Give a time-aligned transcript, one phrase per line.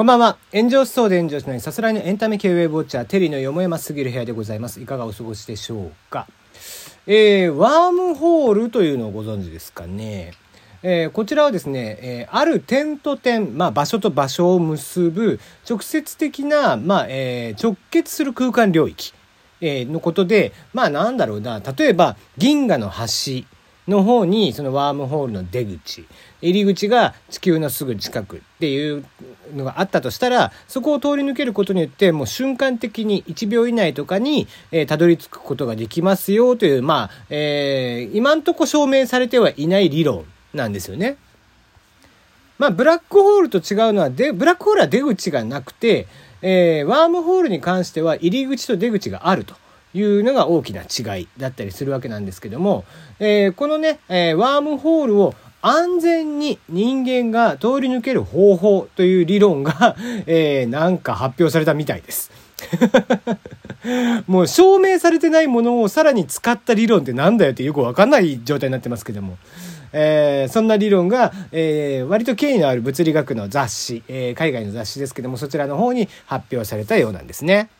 [0.00, 0.38] こんばんは。
[0.50, 4.80] 炎上しそうで炎上しないさすらいのエンタメ系ウェブウォッチャー、テリーのよもやますぎる部屋でございます。
[4.80, 6.26] いかがお過ごしでしょうか。
[7.06, 10.32] えー、ワームホールというのをご存知ですかね。
[10.82, 19.12] えー、こちらはですね、えー、ある点と点、まあ、場所と場所を結ぶ直接的な、まあえー、直結する空間領域、
[19.60, 23.44] えのことで、まあなんだろうな、例えば銀河の橋
[23.90, 26.06] の方にそのワームホールの出口
[26.40, 29.04] 入り口が地球のすぐ近くっていう
[29.54, 41.16] のがあったとしたらそこを通り抜けることによってもう瞬間的に1秒以内とかに、えー、たどり着くことができますよというまあ、えー、今んとこ証明されてはいない理論なんですよね。
[42.58, 46.06] まあブラックホールと違うのはでブラックホールは出口がなくて、
[46.42, 49.54] えー、ワームホールに関しては入り口と出口があると。
[49.94, 52.84] いうのが大きな違いだったりするわけなんですけども、
[53.18, 59.96] えー、このね、えー、ワームホールを安全に人間が通り抜ける方法という理論が、
[60.26, 62.30] えー、なんか発表されたみたいです。
[64.26, 69.36] もう証明されてないものをさらに使った理論ってなんだよってよくわかんない状態になってますけども。
[69.92, 77.70] えー、そんな理論が、えー、割と権威のある物理学の雑誌、えー、海外の雑誌ですけども、そちらの方に発表されたようなんですね。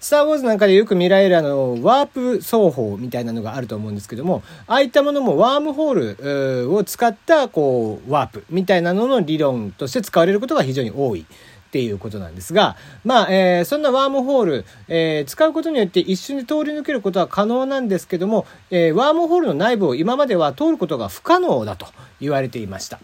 [0.00, 11.26] スター・ウォーズなんかでよく見られるあの、ワープ奏法みたいなのがあると思うんですけども、ああいったものもワームホールを使った、こう、ワープみたいなのの理論として使われることが非常に多い。
[11.68, 21.86] っていうことなんですが、まあ、えー、そんなワームホール、えー、使うことによって一瞬で通り抜けることは可能なんですけども、えー、ワームホールの内部を今までは通ることが不可能だと
[22.22, 22.98] 言われていました。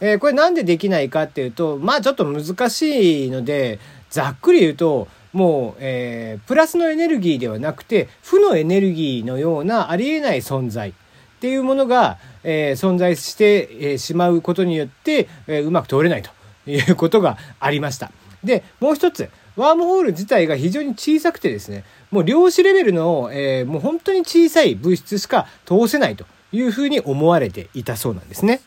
[0.00, 3.78] えー、これなんでできないかっていうと、まあちょっと難しいので、
[4.10, 10.92] ざっくり言うと、もう、えー、プラスのエネルギーではなくて負のエネルギーのようなありえない存在っ
[11.40, 16.30] ていうものが、えー、存在して、えー、しまうことによって、えー、うまく通れないと
[16.70, 18.10] いうことがありました。
[18.42, 28.60] でもう一つワームホール自体が非常に小さくてですねもう量子レベルの、えー、もう本当に小さい物質しか通せないというふうに思われていたそうなんですね。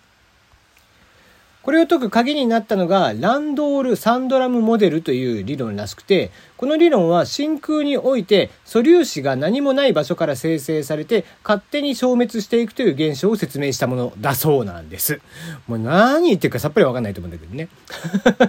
[1.63, 15.21] これを解く鍵になったのがランドール・サンドラムモデルという理論らしくてこの理論は真空において素粒子が何もない場所から生成されて勝手に消滅していくという現象を説明したものだそうなんです。
[15.67, 17.67] もう何言ってるかさっぱりわかんないと思うんだけどね。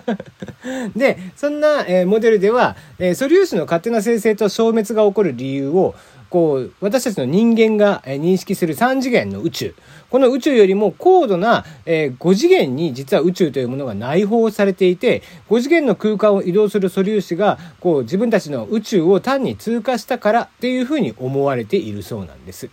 [0.97, 5.95] でそんな、えモデルでは、え素粒子の勝手な生成と消滅が起こる理由を
[6.33, 9.75] こう私たちの人間が認識する3次元の宇宙
[10.09, 22.71] この宇宙よりも高度な、えー、5次元に実は宇宙というものが内包されていて5次元の空間を移動する素粒子がこう自分たちの宇宙を単に通過したからっていうふうに思われているそうなんです。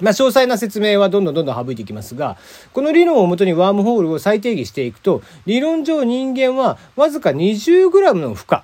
[0.00, 2.38] まあ、詳細な説明はどんどんどんどん省いていきますが、
[2.72, 8.60] この理論をもとにワームホールを再定義していくと、理論上人間はわずか 20g の負荷、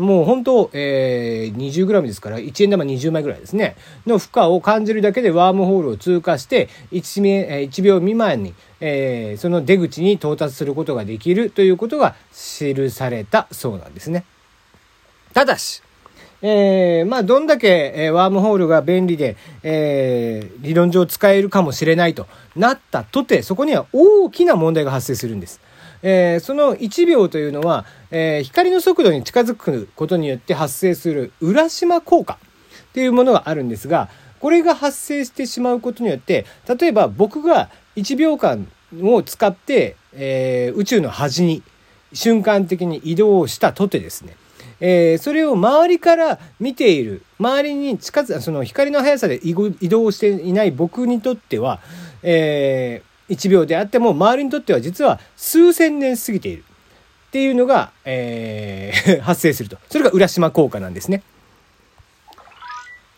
[0.00, 14.24] もう本当、えー、20g ですから、1円玉20枚ぐらいですね、の負荷を感じるだけでワームホールを通過して、1, 1秒未満に、えー、その出口に到達することができるということが記されたそうなんですね。
[15.34, 15.82] ただし、
[16.42, 25.60] えー、まあ、どんだけ、えー、ワームホールが便利で、えー、理論上使えるかもしれないとなったとて、そこには大きな問題が発生するんです。
[26.02, 32.38] えー、その1秒というのは、えー、光の速度に近づくことによって発生する浦島効果
[32.90, 34.08] っていうものがあるんですが、
[34.40, 38.66] これが発生してしまうことによって、例えば僕が1秒間
[39.02, 41.62] を使って、えー、宇宙の端に
[42.12, 44.36] 瞬間的に移動したとてですね、
[44.80, 49.54] えー、それを周りから見ている、周りに近づく、その光の速さで移
[49.88, 51.80] 動していない僕にとっては、
[52.22, 56.64] えー、1秒であっても周りにとっては実は数千年過ぎている
[57.28, 61.22] っていうのが、えー、 発生するとそれが浦島効果なんですね。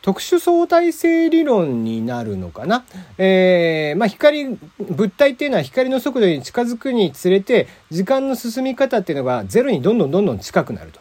[0.03, 2.84] 特殊相対性理論になるのかな？
[3.19, 10.98] えー、まあ、光、物体っていうのは光の速度に近づくにつれて、時間の進み方っていうのがゼロにどんどんどんどん近くなると。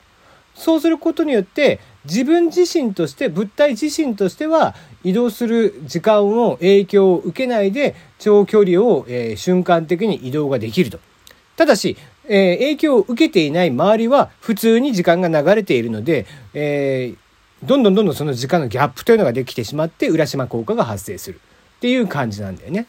[0.55, 10.99] そうすることによって、自分自身として、物体自身としては、移動する時間を影響を受けないで、長距離を、えー、瞬間的に移動ができると。
[11.55, 21.39] ただし、えー、影響を受けていない周りは普通に時間が流れているので、えー、どんどんどんどんその時間のギャップというのができてしまって、浦島効果が発生する
[21.77, 22.87] っていう感じなんだよね。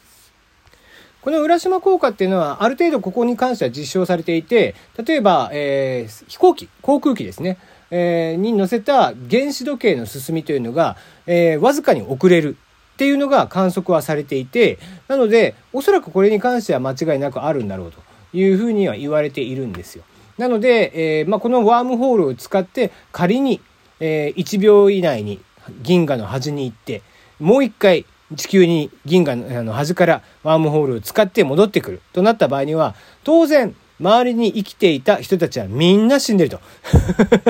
[1.23, 4.75] この浦島効果っていうのは、ある程度ここに関しては実証されていて、
[5.05, 7.57] 例えば、えー、飛行機、航空機ですね。
[7.91, 12.57] えー、に乗せた原子時計の進みというのが、えー、わずかに遅れる
[12.93, 18.01] っていうのが観測はされていて、なので、おそらくこれに関しては間違いなくあるんだろうと
[18.33, 20.03] いうふうには言われているんですよ。
[20.37, 23.61] なので、えーまあ、このワームホールを使って仮に、
[23.99, 25.39] えー、1秒以内に
[25.83, 27.01] 銀河の端に行って
[27.39, 28.05] もう一回
[28.35, 36.59] 地球に銀河の端からワームホールを使って戻ってくるとなった場合には当然周りに生きていた人たちはみんな死んでると。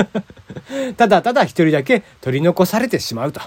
[0.96, 3.40] ただただ一人だけ取り残されてしまうと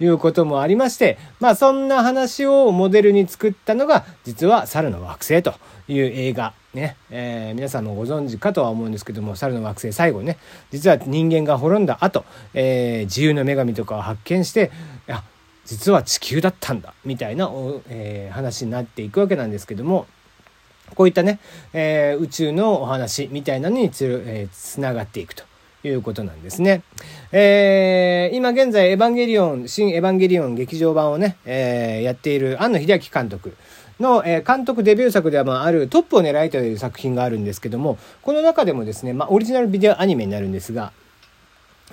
[0.00, 5.54] いうこともありましてまあそんな話をモデルに作ったのが実は猿の惑星と
[5.88, 10.38] いう映画ね、えー、皆さんもご存知かとは思うんですけども猿の惑星最後ね。
[10.70, 12.24] 実は人間が滅んだ後、
[12.54, 14.70] えー、自由の女神とかを発見して
[15.08, 15.22] あ
[15.64, 17.50] 実は地球だったんだみたいな、
[17.88, 20.06] えー、話になっていくわけなんですけども
[20.94, 21.38] こういったね、
[21.72, 25.44] えー、宇宙のお話みたいなのにつ,、えー、つながっていくと
[25.84, 26.82] いうことなんですね。
[27.32, 33.56] えー、今現在、エヴァンゲリオン、新エヴァンゲリオン劇場版をね、えー、やっている庵野秀明監督
[33.98, 40.92] の、え、監督デビュー作では、まあ、あるトップを狙いという作品があるんですけども、この中でもですね、まあ、オリジナルビデオアニメになるんですが、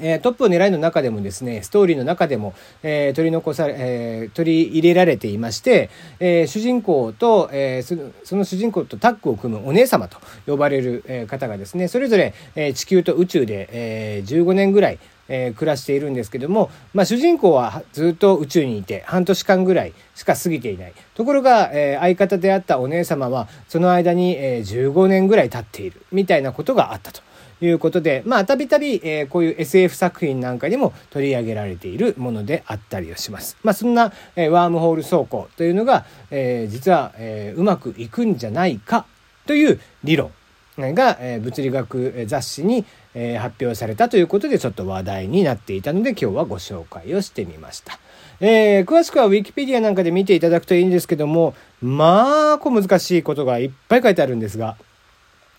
[0.02, 2.54] えー、トップを狙いの中でもですね、ストーリーの中でも、
[2.84, 15.00] えー、取り残され、えー、取り入れられていまして、え、主人公と、え、その主人公とタッグを組むお姉様と呼ばれる、え、方がですね、それぞれ、え、地球と宇宙で、え、15年ぐらい、
[15.30, 20.94] え、暮らしているんですけども、まあ、主人公はずっと宇宙にいて半年間ぐらいしか過ぎていない。
[21.14, 27.22] ところが、え、相方であったお姉様はその間に、え、15年ぐらい経っているみたいなことがあったと。
[27.62, 33.58] いうことで、まあ、たびたび、えー、こういう SF 作品なんかにも取り上げられているものであったりをします。
[33.64, 39.06] まあ、そんな、えー、ワームホール走行というのが、えー、実は、えー、うまくいくんじゃないか
[39.46, 40.32] という理論
[40.78, 48.00] が、えー、物理学雑誌に、えー、発表されたということでちょっと話題になっていたので今日はご紹介をしてみました。
[48.42, 54.78] えー、詳しくは Wikipedia なんかで見ていただくといいんですけども、まあ、こう難しいことがいっぱい書いてあるんですが、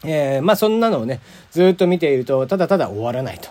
[0.05, 1.21] えー、まあそんなのをね、
[1.51, 3.51] ずっと見ていると、ただただ終わらないと。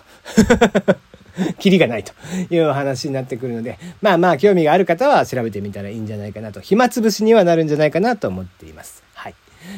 [1.58, 2.12] キリがないと
[2.50, 9.02] いう話になってくるので、まあまあ興味がある方は調べてみたらいいんじゃないかなと、暇つぶしにはなるんじゃないかなと思っています。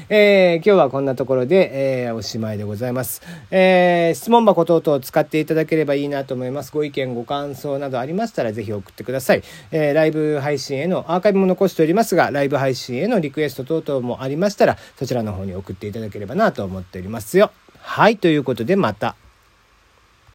[0.08, 3.22] えー、今日はこんなところで、えー、おしまいでございます。
[3.50, 6.72] えー、質問箱等々を使っていただければいいなと思います。
[6.72, 9.43] ご意見、ご感想などありましたらぜひ送ってください。
[9.70, 17.50] え、ライブ配信へのアーカイブも残しておりますが、ライブ配信へのリクエスト等々もありましたら、そちらの方に送っていただければなと思っておりますよ。
[17.78, 19.22] はい、ということでまた。